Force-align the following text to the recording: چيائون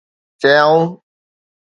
چيائون 0.41 0.87